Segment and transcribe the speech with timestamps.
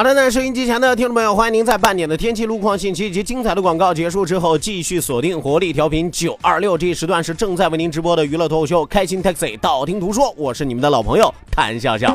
[0.00, 12.10] 好的，那收音机前的听众朋友，欢迎您在半点的天气路况信息以及精彩的广告结束之后，继续锁定活力调频九二六，这一时段是正在为您直播的娱乐脱口秀《开心 Taxi》，道听途说，我是你们的老朋友谭笑笑。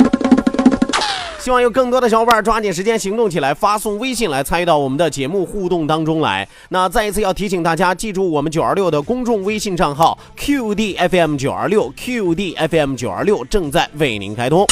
[1.39, 6.47] 希望有更多的小伙伴抓紧时间行动起来，发送微信来参与到我们的节目互动当中来。
[6.69, 14.65] 那再一次要提醒大家，记住我们九二六的公众微信账号 QDFM 九二六 QDFM 九二六正在为您开通。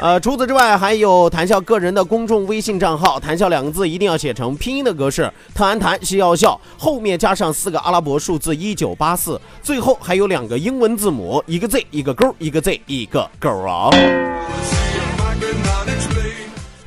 [0.00, 13.90] 呃，除此之外，还有谈笑个人的公众微信账号，谈笑两个字一定要写成拼音的格式，特安谈是要笑，后面加上四个阿拉伯数字一九八四，最后还有两个英文字母，一个 Z 一个勾，一个 Z 一个勾啊。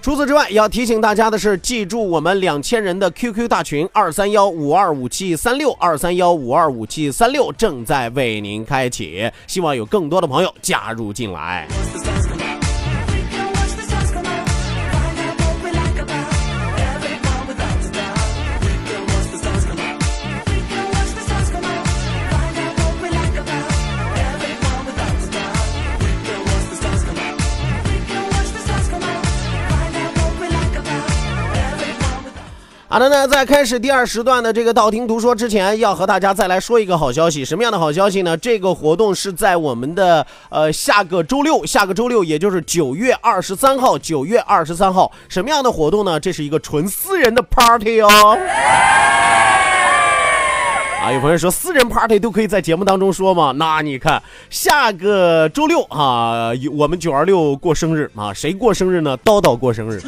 [0.02, 11.66] 除此之外，要提醒大家的是，记住我们两千人的 QQ 大群二三幺五二五七三六二三幺五二五七三六正在为您开启，希望有更多的朋友加入进来。
[32.96, 37.44] 好的呢，在开始第二时段的这个道听途说之前，要和大家再来说一个好消息。
[37.44, 38.38] 什么样的好消息呢？
[38.38, 46.18] 这个活动是在我们的呃下个周六，下个周六也就是九月二十三号，九月二十三号，什么样的活动呢？
[46.18, 48.08] 这是一个纯私人的 party 哦。
[51.04, 53.52] 啊，有朋友说私人 party 都可以在节目当中说吗？
[53.58, 59.18] 那你看下个周六啊，我们九二六过生日啊，谁过生日呢？
[59.18, 60.02] 叨叨过生日。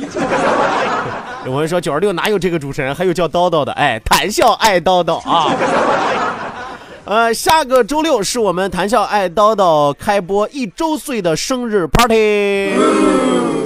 [1.47, 3.71] 有朋友说九十六哪有这个主持人，还有叫叨叨的？
[3.71, 6.26] 哎，谈笑爱叨叨啊。
[7.07, 12.73] 呃，下个周六是我们谈笑爱叨叨开播一周岁的生日 party。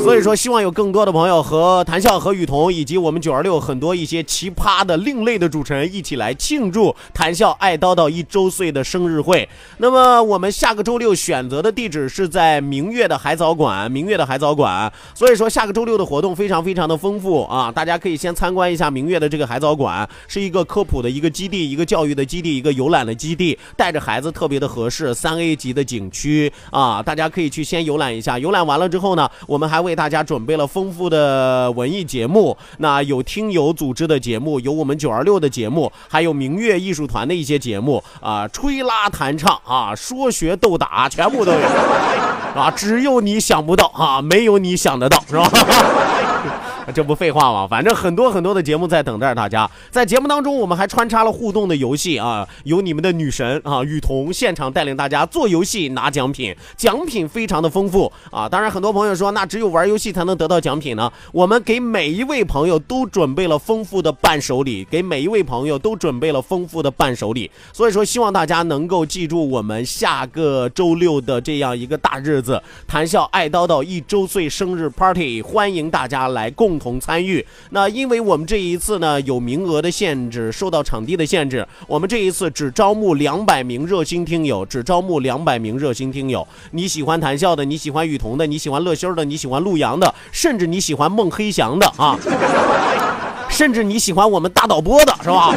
[0.03, 9.47] 所以说，希望有更多的朋友和谈笑、和雨桐以及我们九二六很多一些奇葩的、另类的主持人一起来庆祝谈笑爱叨叨一周岁的生日会。
[9.77, 14.91] 那么，我们下个周六选择的地址是在明月的海藻馆，明月的海藻馆。
[15.13, 17.71] 所以说，下个周六的活动非常非常的丰富啊！
[17.71, 25.13] 大家可以先参观一下明月的这个海藻馆，是一个科普的一个基地，一个教育的基地，一个游览的基地，带着孩子特别的合适。
[25.13, 28.39] 三 A 级的景区啊，大家可以去先游览一下。
[28.39, 41.59] 游览完了之后呢，我们还为大家准备了丰富的文艺节目，那有听友组织的节目，有我们九二六的节目，还有明月艺术团的一些节目啊，吹拉弹唱啊，说学逗打，全部都有
[42.55, 45.49] 啊，只有你想不到啊，没有你想得到，是吧？
[46.91, 47.65] 这不废话吗？
[47.65, 49.69] 反正很多很多的节目在等待大家。
[49.89, 58.49] 在节目当中，我们还穿插了互动的游戏啊，有你们的女神啊雨桐现场带领大家做游戏拿奖品，奖品非常的丰富啊。
[58.49, 61.09] 当然，很多朋友说那只有玩游戏才能得到奖品呢。
[61.31, 67.49] 我们给每一位朋友都准备了丰富的伴手礼，给每一位朋友都准备了丰富的伴手礼。
[67.71, 76.80] 所以说，希望大家能够记住我们下个周六的这样一个大日子——谈笑爱叨叨一周岁生日 party，欢迎大家来共。
[76.81, 77.45] 同参与。
[77.69, 86.47] 那因为我们这一次呢有名额的限制，受到场地的限制，我们这一次只招募两百名热心听友，只招募两百名热心听友。
[86.71, 92.17] 你喜欢谈笑的，你喜欢雨桐的，你喜欢乐心的，你喜欢陆阳的，甚至你喜欢孟黑翔的啊，
[93.47, 95.55] 甚至你喜欢我们大导播的是吧？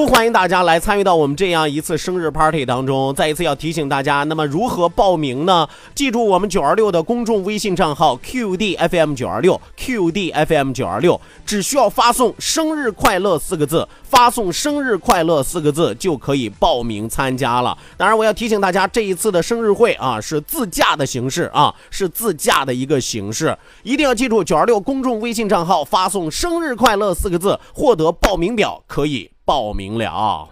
[0.00, 3.14] 都欢迎大家来参与到我们这样一次生日 party 当中。
[3.14, 5.68] 再一次要提醒大家，那么如何报名呢？
[5.94, 17.76] 记住我们九二六的公众微信账号 QDFM 九二六 QDFM 九二六，只需要发送“生日快乐”四个字，发送“生日快乐”四个字就可以报名参加了。
[17.98, 29.30] 当然，我要提醒大家，这一次的生日会啊是自驾的形式啊，是自驾的一个形式，一定要记住九二六公众微信账号发送“生日快乐”四个字，获得报名表可以。
[29.50, 30.48] 报名了。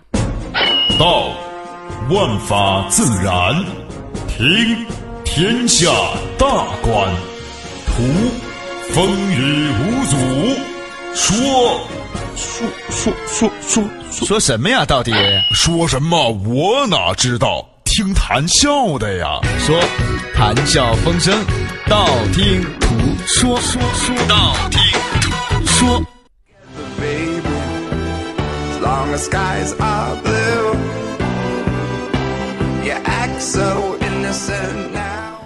[0.98, 1.28] 道，
[2.10, 3.54] 万法自然；
[4.26, 4.84] 听，
[5.24, 5.88] 天下
[6.36, 6.48] 大
[6.82, 7.08] 观；
[7.86, 8.02] 图，
[8.90, 10.16] 风雨无阻；
[11.14, 11.80] 说，
[12.34, 14.84] 说说说说说什么呀？
[14.84, 15.12] 到底
[15.54, 16.32] 说什么？
[16.44, 17.64] 我哪知道？
[17.84, 19.38] 听谈笑的呀。
[19.60, 19.78] 说，
[20.34, 21.38] 谈笑风生；
[21.88, 22.04] 道
[22.34, 22.96] 听途
[23.28, 24.80] 说，说说道听
[25.20, 26.04] 途说。
[29.08, 30.76] Long as skies are blue.
[32.84, 35.38] You act so innocent now.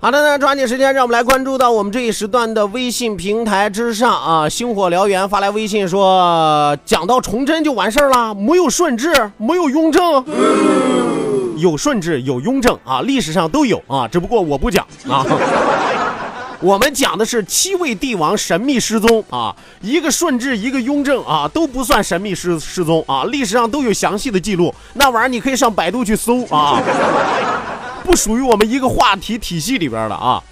[0.00, 4.48] 好的，那抓紧时间，让我们来关注到我们这一时段的微信平台之上啊！
[4.48, 10.24] 星火燎原发来微信说：“讲到崇祯就完事儿了，没有顺治，没有雍正，
[11.56, 15.26] 有顺治，有雍正啊，历史上都有啊，只不过我不讲啊。
[16.60, 24.74] ”我们讲的是七位帝王神秘失踪啊，一个顺治，一个雍正啊，都不算神秘失失踪啊，历史上都有详细的记录。
[24.94, 26.82] 那玩意儿你可以上百度去搜啊，
[28.02, 30.42] 不属于我们一个话题体系里边的啊。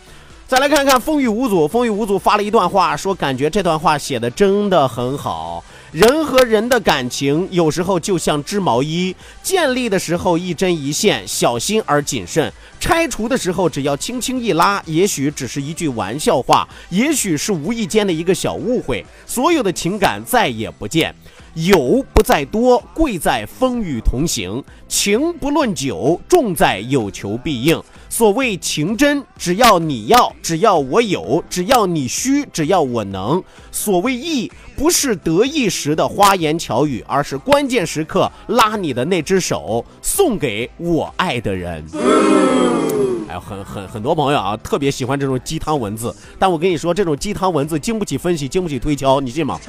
[0.47, 5.65] 再来看看风雨无阻，风雨无阻发了一段话，说感觉这段话写的真的很好。
[5.93, 12.51] 人和人的感情有时候就像织毛衣，建立的时候一针一线，小心而谨慎；
[12.81, 21.15] 拆除的时候只要轻轻一拉，也许只是一句玩笑话，也许是无意间的一个小误会，所有的情感再也不见。
[21.55, 27.81] 有不在多，贵在风雨同行；情不论久，重在有求必应。
[28.17, 33.45] 所谓情真，只要你要，只要我有，只要你需，只要我能。
[33.71, 41.85] 所谓义，不是得意时的花言巧语，而是关键时刻拉你的那只手，送给我爱的人。
[43.29, 46.17] 哎呦，很很很多朋友啊，特别喜欢这种鸡汤文字。
[46.39, 49.61] 但我跟你说，这种鸡汤文字经不起分析，经不起推敲，你信吗？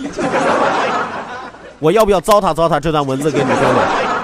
[1.80, 4.17] 我要不要糟蹋糟蹋这段文字给你听听？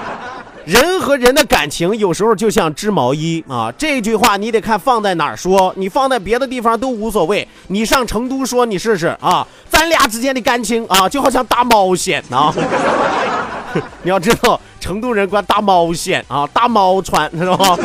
[0.66, 7.46] 人和人的感情有时候就像织毛衣啊，这句话你得看放在哪儿说，你放在别的地方都无所谓。
[7.66, 12.52] 你上成都说你试试啊，咱俩之间的感情啊，就好像大毛线啊。
[14.02, 17.76] 你要知道，成都人管大毛线啊，大毛穿知道吗？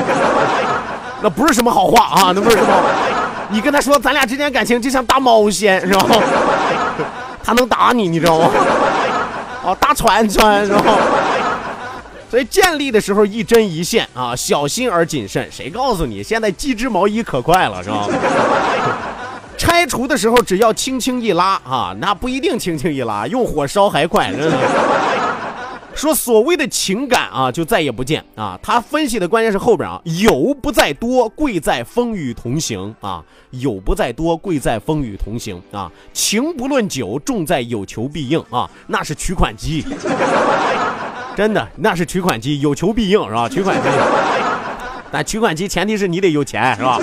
[1.21, 2.71] 那不是什么好话啊，那不是什么。
[3.49, 6.05] 你跟他说咱俩之间感情就像大毛线是吧？
[7.43, 8.49] 他能打你，你知道吗？
[9.65, 10.81] 哦，大串串是吧？
[12.29, 15.49] 所以建立的时候一针一线啊，小心而谨慎。
[15.51, 18.07] 谁告诉你现在机织毛衣可快了是吧？
[19.57, 24.31] 拆除的时候只要轻轻一拉啊，那不一定轻轻一拉，用火烧还快。
[24.31, 24.57] 真的。
[25.95, 28.57] 说所谓的情感啊，就再也不见啊。
[28.63, 33.21] 他分析的关键是后边啊，有不在多，贵在风雨同行啊。
[33.49, 35.91] 有不在多，贵在风雨同行啊。
[36.13, 38.69] 情不论久，重在有求必应啊。
[38.87, 39.83] 那是取款机。
[41.39, 43.47] 真的，那是取款机，有求必应是吧？
[43.47, 43.87] 取款机，
[45.09, 46.99] 但取款机前提是你得有钱是吧？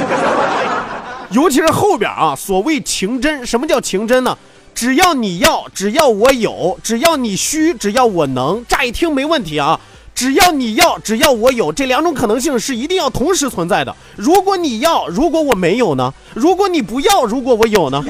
[1.31, 4.37] 尤其是后边啊，所谓情真，什么叫情真呢？
[4.75, 9.81] 只要你要，只要我有，只要你需，只要我能，乍一听没问题啊。
[10.15, 13.97] 只要你要，只要我有，这两种可能性是一定要同时存在的。
[14.17, 16.13] 如果你要，如果我没有呢？
[16.35, 18.05] 如果你不要，如果我有呢？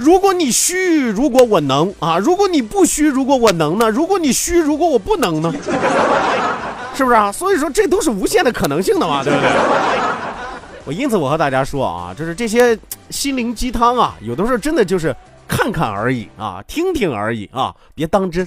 [0.00, 3.90] 如果你虚，如果我能啊；如果你不虚，如果我能呢？
[3.90, 5.52] 如果你虚，如果我不能呢？
[6.94, 7.30] 是不是啊？
[7.30, 9.50] 所以说这都是无限的可能性的嘛，对不对？
[10.86, 12.76] 我因此我和大家说啊，就是这些
[13.10, 15.14] 心灵鸡汤啊，有的时候真的就是
[15.46, 18.46] 看看而已啊，听听而已啊，别当真。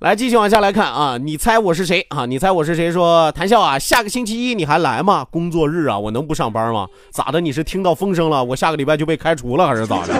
[0.00, 1.18] 来，继续往下来看啊！
[1.18, 2.24] 你猜我是谁啊？
[2.24, 2.92] 你猜我是谁？
[2.92, 5.26] 说谭笑啊，下个星期一你还来吗？
[5.28, 6.86] 工作日啊，我能不上班吗？
[7.10, 7.40] 咋的？
[7.40, 8.44] 你是听到风声了？
[8.44, 10.14] 我下个礼拜就被开除了，还是咋的？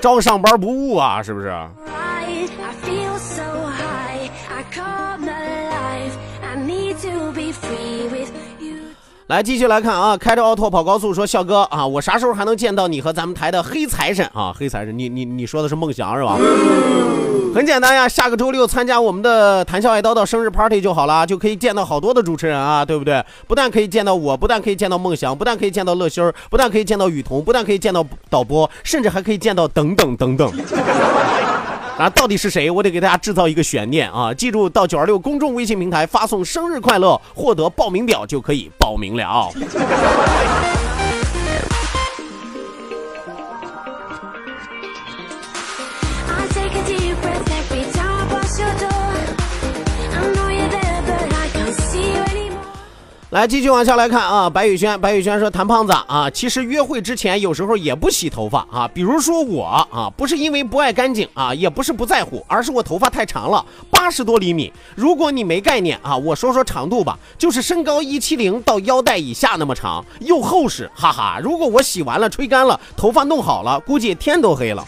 [0.00, 1.54] 招上班不误啊，是不是？
[9.32, 10.14] 来，继续来看啊！
[10.14, 14.54] 开着奥拓跑高速，说笑哥啊，我啥时候还能见到你和咱们台的黑财神啊？
[14.54, 16.36] 黑财神，你你你说的是孟祥是吧？
[17.54, 23.24] 很简单呀，下个周六参加我们的谈笑爱叨叨生日 party 就好了，就可以见到好多的主持人啊，对不对？
[23.46, 30.52] 不但可以见到我，不但可以见到梦想，不但可以见到乐心儿，不但可以见到雨桐，不但可以见到导播，甚至还可以见到等等等等。
[32.02, 32.68] 啊，到底是谁？
[32.68, 34.34] 我得给大家制造一个悬念啊！
[34.34, 39.48] 记住，到九二六公众微信平台发送“生日快乐”，获得报名表就可以报名了。
[53.32, 64.70] 来，继续往下来看啊，白宇轩，白宇轩说，谭胖子啊，其实约会之前有时候也不洗头发啊，比如说我啊，不是因为不爱干净啊，也不是不在乎，而是我头发太长了，八十多厘米。
[64.94, 71.40] 如果你没概念啊，我说说长度吧，就是身高一七零到腰带以下那么长，又厚实，哈哈。
[71.42, 74.84] 如果我洗完了吹干了，头发弄好了，估计天都黑了。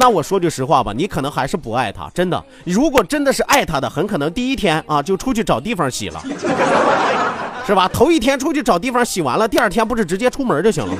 [0.00, 2.42] 那我说句实话吧，你可能还是不爱他，真的。
[2.64, 6.24] 如果真的是爱他的，很可能第一天啊就出去找地方洗了，
[7.66, 7.86] 是吧？
[7.92, 10.94] 头一天出去找地方洗完了，第二天不是直接出门就行了？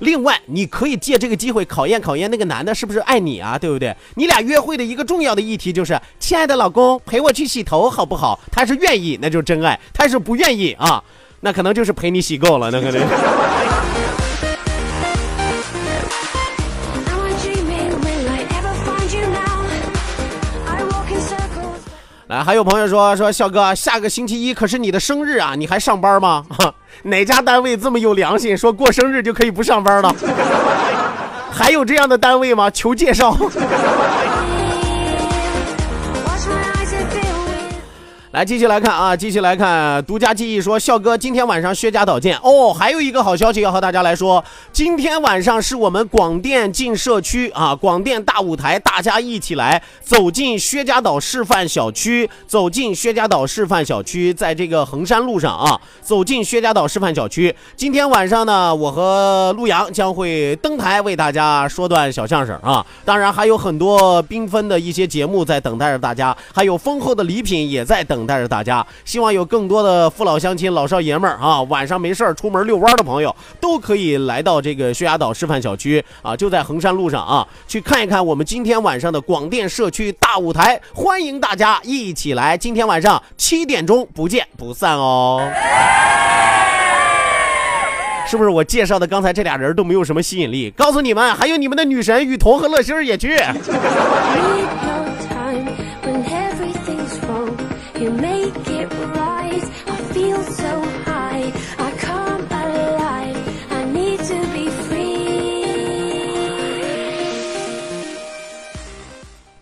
[0.00, 3.96] 另外，你可以借这个机会考验考验那个男的是不是爱你啊，对不对？
[4.16, 8.38] 你俩约会的一个重要的议题就是，亲爱的老公，陪我去洗头好不好？
[8.52, 11.02] 他是愿意，那就是真爱；他是不愿意啊，
[11.40, 13.73] 那可能就是陪你洗够了，那可能。
[22.34, 26.44] 啊，还有朋友说说笑哥，下个星期一可是你的生日啊，你还上班吗？
[27.04, 30.12] 哪家单位这么有良心，说过生日就可以不上班了？
[31.52, 32.68] 还有这样的单位吗？
[32.68, 33.36] 求介绍。
[38.34, 40.04] 来，继续来看啊，继续来看。
[40.04, 42.74] 独家记忆说，笑哥今天晚上薛家岛见哦。
[42.74, 57.54] 还有一个好消息要和大家来说，今天晚上是我们广电进社区啊，广电大舞台，大家一起来走进薛家岛示范小区，走进薛家岛示范小区，在这个衡山路上啊，走进薛家岛示范小区。
[57.76, 68.23] 今天晚上呢，我和陆阳将会登台为大家说段小相声啊，当然还有很多缤纷的一些节目在等待着大家，还有丰厚的礼品也在等。
[68.26, 82.56] 带着大家，希望有更多的父老乡亲、老少爷们儿啊，晚上没事儿出门遛弯的朋友，都可以来到这个薛家岛示范小区啊，就在衡山路上啊，去看一看我们今天晚上的广电社区大舞台，欢迎大家一起来。
[82.56, 85.48] 今天晚上七点钟不见不散哦。
[88.26, 90.70] 是不是我介绍的刚才这俩人都没有什么吸引力？
[90.70, 93.36] 告诉你们，还有你们的女神雨桐和乐心儿也去。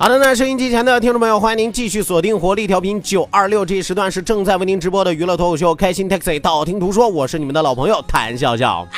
[0.00, 8.88] 好的，那收音机前的听众朋友，欢迎您继续锁定活力调频九二六，这一时段是正在为您直播的娱乐脱口秀《开心 Taxi》，道听途说，我是你们的老朋友谭笑笑。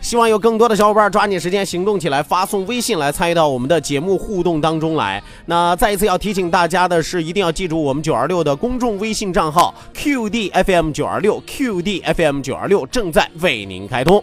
[0.00, 5.20] 希望有更多的小伙伴抓紧时间行动起来，发送微信来参与到我们的节目互动当中来。
[5.46, 14.22] 那再一次要提醒大家的是，一定要记住我们九二六的公众微信账号 QDFM 九二六 QDFM 九二六正在为您开通。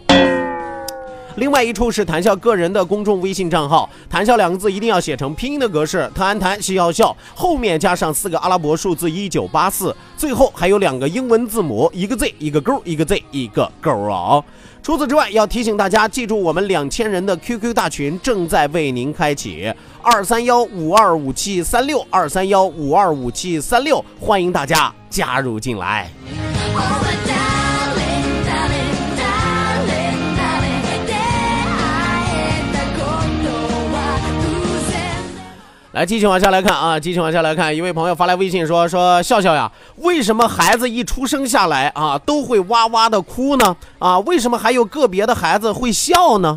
[1.38, 14.42] 另外一处是谈笑个人的公众微信账号，谈笑两个字一定要写成拼音的格式，谈谈笑笑，后面加上四个阿拉伯数字一九八四，最后还有两个英文字母，一个 Z 一个勾，一个 Z 一个勾啊。
[14.82, 26.10] 除此之外，要提醒大家记住我们两千人的 QQ 大群正在为您开启，二三幺五二五七三六二三幺五二五七三六，欢迎大家加入进来。
[35.98, 43.76] 来，继续往下来看啊，继续往下来看，一位朋友发来微信说说笑笑呀，为什么孩子一出生下来啊都会哇哇的哭呢？
[43.98, 46.56] 啊，为什么还有个别的孩子会笑呢？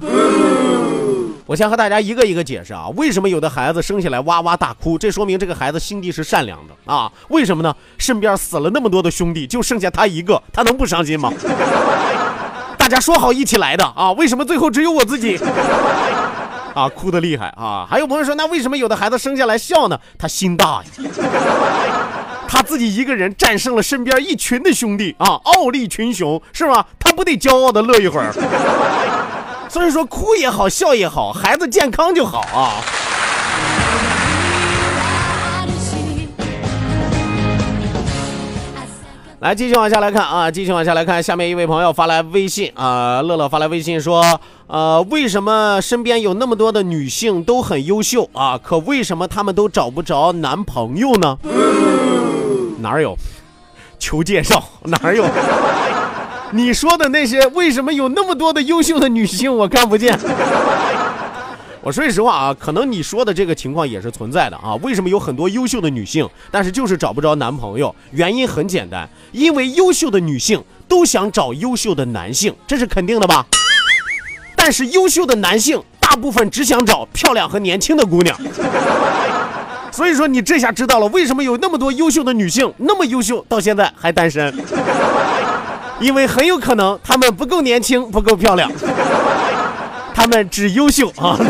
[1.47, 4.95] 我先和大家一个一个解释啊，为什么有的孩子生下来哇哇大哭？
[4.95, 7.11] 这说明这个孩子心地是善良的啊。
[7.29, 7.75] 为什么呢？
[7.97, 11.33] 身边死了那么多的兄弟，就剩下他一个，他能不伤心吗？
[12.77, 15.39] 大家说好一起来的啊，为什么最后只有我自己？
[16.75, 17.85] 啊，哭的厉害啊！
[17.89, 19.99] 还有朋友说，那为什么有的孩子生下来笑呢？
[20.17, 21.11] 他心大呀，
[22.47, 26.85] 他自己一个人战胜了身边一群的兄弟啊，傲立群雄是吧？
[26.99, 28.31] 他不得骄傲的乐一会儿？
[29.69, 32.83] 所以说，哭也好，笑也好，孩子健康就好啊。
[39.41, 44.23] 来，继续往下来看啊，继续往下来看，下面一位朋友发来微信啊，乐乐发来微信说，
[44.67, 48.55] 呃，为什么身边有那么多的女性都很优秀啊？
[48.61, 51.39] 可为什么她们都找不着男朋友呢？
[52.81, 53.17] 哪有？
[53.97, 54.63] 求介绍？
[54.85, 55.25] 哪有？
[56.51, 60.15] 你说的那些，为什么有那么多的优秀的女性我看不见？
[61.83, 64.75] 我说句实话啊，可能你说的这个情况也是存在的啊。
[64.83, 67.93] 为什么有很多优秀的女性，但是就是找不着男朋友？
[68.11, 73.43] 原因很简单，因为优秀的女性都想找优秀的男性，这是肯定的吧？
[74.55, 78.39] 但是优秀的男性大部分只想找漂亮和年轻的姑娘。
[79.91, 84.53] 所以说你这下知道了为什么有那么多优秀的女性那么优秀，到现在还单身，
[85.99, 88.71] 因为很有可能她们不够年轻，不够漂亮。
[90.13, 91.37] 他们只优秀啊！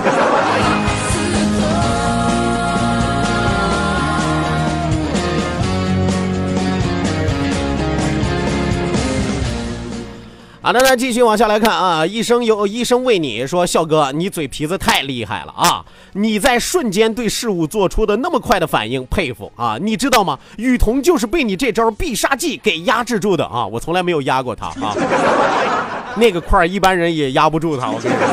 [10.64, 12.06] 好的，那继续往下来看啊。
[12.06, 15.84] 医生有医生为你说，笑哥，你嘴皮子太厉害了啊！
[16.14, 19.80] 你在瞬间对事物做出的那么快的反应，佩服啊！
[19.82, 20.38] 你知道吗？
[20.58, 23.66] 雨桐就是被你这招必杀技给压制住的啊！
[23.66, 24.96] 我从来没有压过他啊。
[26.16, 28.28] 那个块一般人也压不住他，我跟你说，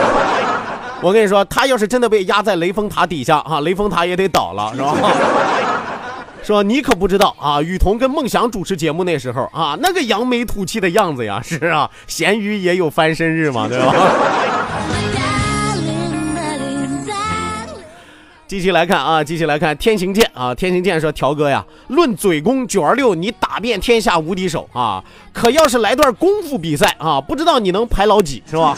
[1.02, 4.94] 我跟你说，他要是真的被压在雷峰塔底下啊，雷峰塔也得倒了，是吧？
[6.42, 13.94] 说你可不知道啊，雨桐跟梦想主持节目那时候啊，那个扬眉吐气的样子呀，是啊，咸鱼也有翻身日嘛，对吧？
[18.48, 25.04] 继续来看啊，继续来看天行健啊，天行健说：“条哥呀，论嘴功九二六，你打遍天下无敌手啊！
[25.34, 28.74] 可要是来段功夫比赛啊，不知道你能排老几是吧？”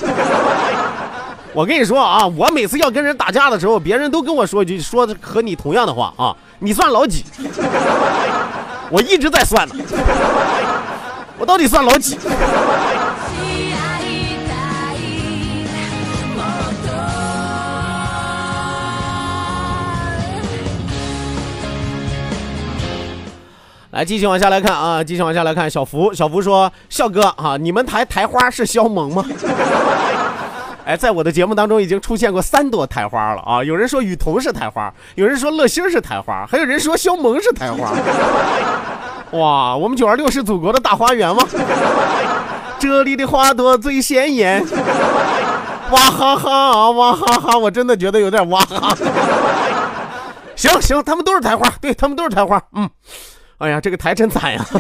[1.55, 7.25] 我跟你说啊，我每次要跟人打架的时候，别人都跟我说一句说和你同样的话啊，你算老几？
[8.91, 9.75] 我一直在算呢，
[11.39, 12.19] 我到底算老几？
[23.91, 25.69] 来，继续往下来看啊，继续往下来看。
[25.69, 29.25] 小福，小福说：“笑哥啊，你们台台花是肖萌吗？”
[30.87, 33.63] 哎，在我的节目当中已经出现过三朵台花了啊！
[33.63, 37.93] 有人说雨桐是台花，有人说乐心是台花，还有人说肖萌是台花。
[39.39, 41.43] 哇，我们九二六是祖国的大花园吗？
[42.79, 44.65] 这里的花朵最鲜艳。
[45.91, 48.97] 哇哈哈，哇哈哈，我真的觉得有点哇哈。
[50.57, 52.89] 行行，他们都是台花，对他们都是台花，嗯。
[53.61, 54.65] 哎呀，这个台真惨呀！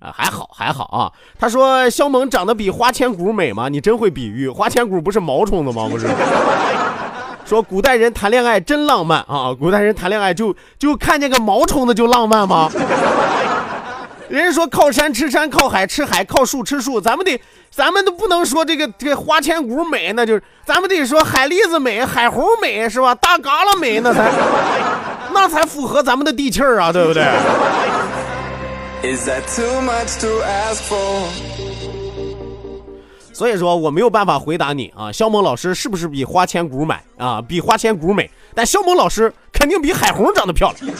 [0.00, 1.10] 啊，还好还好啊。
[1.38, 3.68] 他说肖萌长得比花千骨美吗？
[3.68, 5.88] 你真会比喻，花千骨不是毛虫子吗？
[5.90, 6.06] 不是。
[7.46, 9.56] 说古代人谈恋爱真浪漫啊！
[9.58, 12.70] 古代人谈恋爱就就看见个毛虫子就浪漫吗？
[14.28, 23.14] 人家说靠山吃山，靠海吃海，靠树吃树，咱们得，咱们都不能说这个这个花千骨美，那就是咱们得说海蛎子美，海猴美是吧？
[23.14, 24.30] 大嘎啦美那才。
[25.32, 27.24] 那才符合咱们的地气儿啊， 对不对？
[33.32, 37.40] 所以说我没有办法回答你啊，肖萌老师是不是比花千骨美啊？
[37.40, 40.92] 比花千骨美，但肖萌老师肯定比海红长得漂亮。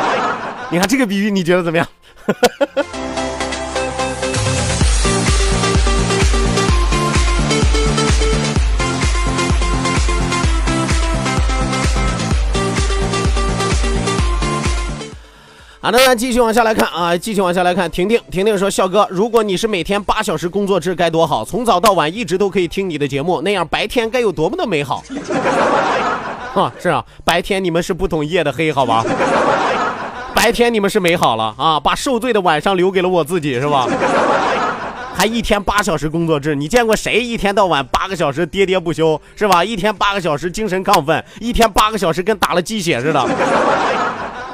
[0.70, 1.86] 你看这个比喻，你觉得怎么样？
[15.84, 17.90] 好的，那继续往下来看啊，继续往下来看。
[17.90, 25.04] 婷婷，婷婷说：“笑哥，如果你是每天八小时工作制该多好，从早到晚一直都可以听你的节目，那样白天该有多么的美好。
[26.56, 29.04] ”啊，是啊，白天你们是不懂夜的黑，好吧？
[30.34, 33.86] 白天你们是美好了啊，把受罪的晚上留给了我自己，是吧？
[35.14, 39.62] 还一天八小时工作制，你见过谁一天到晚八个小时喋喋不休是吧？
[39.62, 43.22] 一天八个小时精神亢奋，一天八个小时跟打了鸡血似的，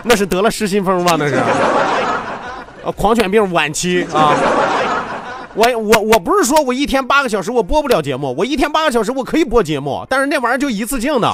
[0.05, 1.17] 那是得了失心疯吧？
[1.19, 4.35] 那是，啊， 狂犬病晚期啊！
[5.55, 11.29] 我我我不是说我一天八个小时我播不了节目，我一天八个小时我可以播节目，但是那玩意儿就一次性的。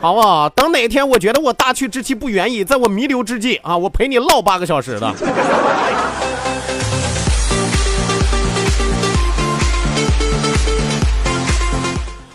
[0.00, 0.48] 好不好？
[0.50, 5.14] 等哪天我觉得我大去之期不远矣，在我弥留之际啊，我陪你唠八个小时的。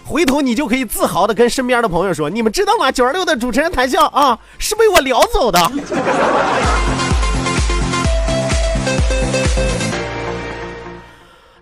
[0.07, 2.91] 回头你就可以自豪的跟身边的朋友说：“你们知道吗？
[2.91, 5.59] 九二六的主持人谈笑啊，是被我撩走的。”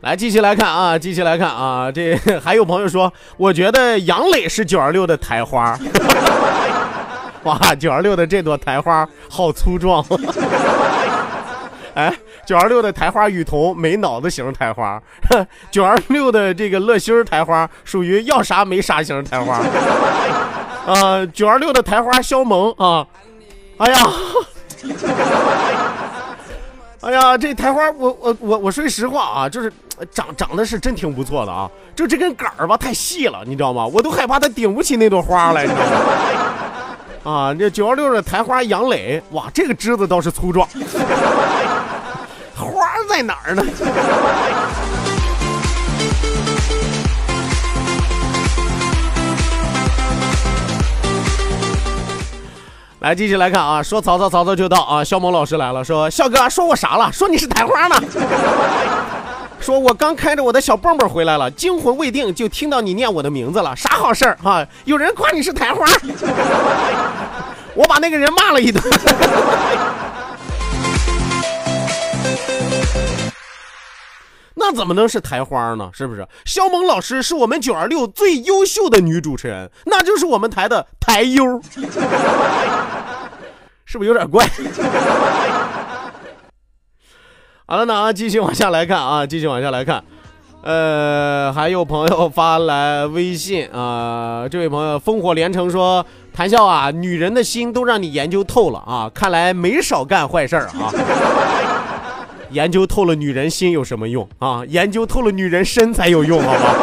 [0.02, 5.80] 来，继续来看啊，继续来看啊，这 还有朋友说，我觉得杨磊是九二六的台花。
[7.44, 10.06] 哇，九二六的这朵台花好粗壮。
[11.96, 12.14] 哎，
[12.46, 15.02] 九二六的台花雨桐没脑子型台花，
[15.72, 19.62] 九二六的这个乐心台花属于要啥没啥型台花。
[20.86, 23.06] 啊， 九二六的台花肖萌啊，
[23.78, 23.98] 哎呀。
[27.04, 29.70] 哎呀，这台花，我我我我说句实话啊，就是
[30.10, 33.86] 长长得是真挺不错的啊，就这根杆儿吧太细了，你知道吗？
[33.86, 35.86] 我都害怕它顶不起那朵花来，你知道
[37.26, 37.32] 吗？
[37.50, 40.66] 啊，这九二六的台花杨磊，哇，这个枝子倒是粗壮，
[42.56, 43.64] 花在哪儿呢？
[53.00, 53.84] 来，继续来看啊！
[53.84, 55.04] 说曹操，曹操就到啊！
[55.04, 57.12] 肖萌老师来了，说笑哥，说我啥了？
[57.12, 58.02] 说你是台花呢？
[59.60, 64.66] 说我刚开着我的小蹦蹦回来了，惊魂未定，就听到你念我的名字了，啥好事儿啊？
[64.86, 65.86] 有人夸你是台花，
[67.76, 68.82] 我把那个人骂了一顿。
[74.66, 75.90] 那怎么能是台花呢？
[75.92, 76.26] 是不是？
[76.46, 81.62] 肖萌老师是我们九二六最优秀的女主持人，那就是我们台的台优，
[83.84, 84.48] 是不是有点怪？
[87.66, 90.02] 好了，那啊，继续往下来看啊，继续往下来看。
[90.62, 100.90] 呃，还有朋友发来微信啊，这位朋友烽火连城说：“谈笑啊，女人的心都让你研究透了啊，看来没少干坏事儿啊。”
[102.54, 104.64] 研究透了女人心有什么用啊？
[104.68, 106.76] 研究透了女人身才有用，好吧？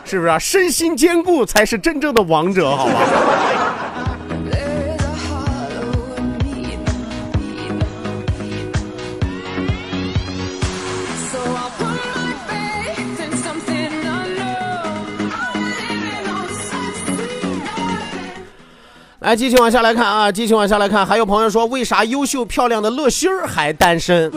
[0.04, 0.38] 是不是啊？
[0.38, 2.94] 身心兼顾才是真正的王者，好吧？
[19.28, 20.32] 来，继续往下来看啊！
[20.32, 24.32] 继续往下来看，还有朋友说，为啥优秀漂亮的乐心儿还单身？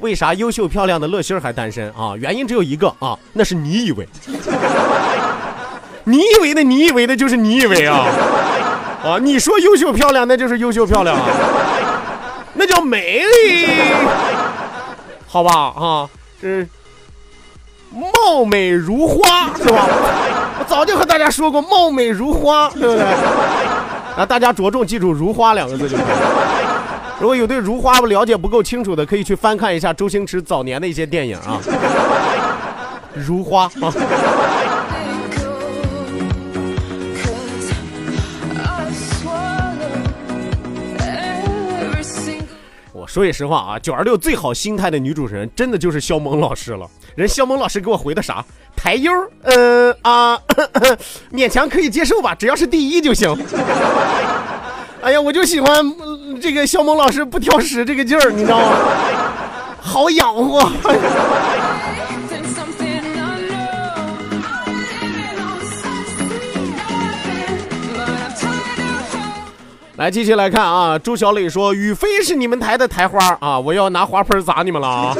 [0.00, 2.14] 为啥优秀漂亮的乐心儿还单身啊？
[2.18, 4.06] 原因只有一个啊，那是你以为，
[6.04, 8.04] 你以为的，你以为的就是你以为啊
[9.02, 9.16] 啊！
[9.18, 11.22] 你说优秀漂亮，那就是优秀漂亮啊，
[12.52, 13.66] 那叫美丽，
[15.26, 16.06] 好吧啊，
[16.42, 16.66] 这
[17.90, 19.86] 貌美如花是吧？
[20.58, 23.02] 我早就和大家说过，貌美如花， 对不对？
[24.16, 26.06] 啊，大家着重记住“如花”两个字就可以。
[27.18, 31.58] 如果有对如花了解不够清楚的，可以去翻看一下周星驰早年的一些电影啊。
[33.14, 33.92] 如花啊。
[43.10, 46.88] 说句实话啊，九二六最好心态的女主持人，真的就是肖萌老师了。
[47.16, 48.44] 人肖萌老师给我回的啥？
[48.76, 49.10] 台优，
[49.42, 50.38] 呃啊，
[51.34, 53.36] 勉强可以接受吧，只要是第一就行。
[55.02, 55.84] 哎呀，我就喜欢
[56.40, 58.76] 这个肖萌老师不挑食这个劲儿，你知道吗？
[59.80, 60.70] 好养活。
[70.00, 75.14] 来，继续来看啊，朱小磊说：“宇飞是你们台的台花啊，我要拿花盆砸你们了啊！”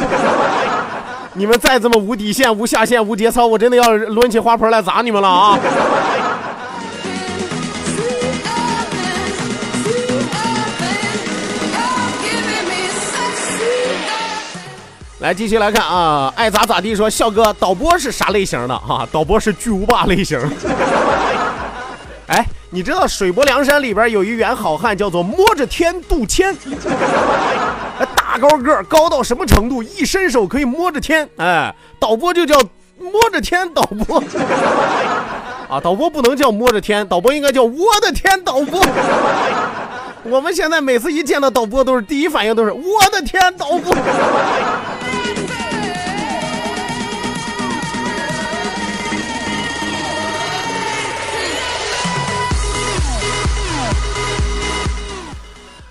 [1.37, 5.59] 你们再这么无底线、无下限、无节操，我真的要抡起花盆来砸你们了啊！
[15.19, 16.97] 来，继续来看啊，爱咋咋地。
[16.97, 18.75] 说笑哥，导播是啥类型的？
[18.79, 20.41] 哈，导播是巨无霸类型。
[22.29, 26.57] 哎，你知道水泊梁山里边有一员好汉叫做摸着天杜迁。
[28.17, 29.83] 大高个高到什么程度？
[29.83, 32.57] 一伸手可以摸着天，哎，导播就叫
[32.99, 34.23] 摸着天导播
[35.69, 38.81] 啊，导播不能叫摸着天，导播应该叫我的天导播。
[40.23, 43.93] 我们现在每次一见到导播，都是第一反应都是我的天导播。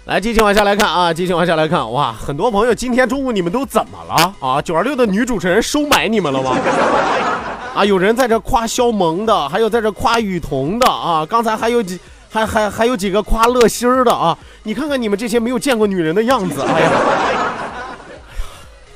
[0.10, 4.60] 来，继续往下来看啊，继续往下来看，哇，很多朋友今天中午你们都怎么了啊？
[4.60, 6.58] 九二六的女主持人收买你们了吗？
[7.76, 16.91] 啊，有人在这夸肖萌的，还有在这夸雨桐的啊，刚才还有几还还还有几个夸乐心儿的啊，你看看你们这些没有见过女人的样子，哎呀，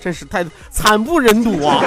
[0.01, 1.79] 真是太惨不忍睹啊！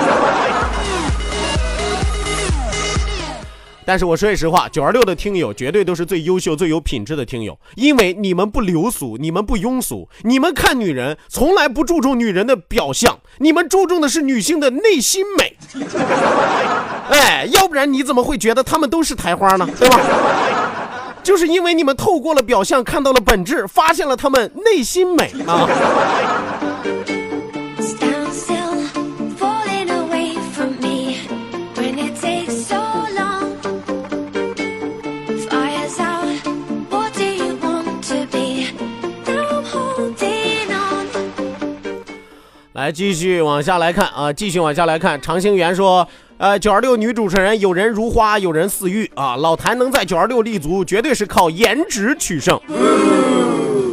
[3.86, 15.56] 但是我说句实话，九二六的听友绝对都是最优秀、最有品质的听友，因为你们不流俗，你们不庸俗，你们看女人从来不注重女人的表象，你们注重的是女性的内心美。
[17.10, 19.68] 哎，要不然你怎么会觉得她们都是台花呢？
[19.78, 20.00] 对吧？
[21.22, 25.68] 就是因为你们透过了表象看到了本质，发现了她们内心美啊。
[42.86, 45.20] 来继续往下来看啊，继续往下来看。
[45.20, 46.06] 长兴元说，
[46.38, 49.34] 呃，九二六女主持人有人如花，有人似玉啊。
[49.34, 52.56] 老谭能在九二六立足，绝对是靠颜值取胜。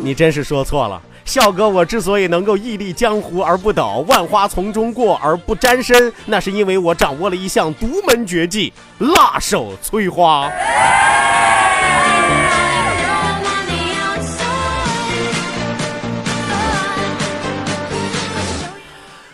[0.04, 10.48] 你真是说错了，笑哥，我之所以能够屹立江湖而不倒，万花丛中过而不沾身，那是因为我掌握了一项独门绝技——辣手摧花。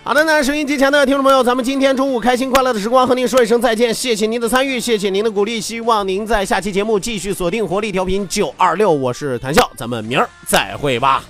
[0.10, 11.24] 好的，那收音机前的听众朋友，咱们今天中午开心快乐的时光和您说一声再见，谢谢您的参与，谢谢您的鼓励，希望您在下期节目继续锁定活力调频九二六，我是谭笑，咱们明儿再会吧。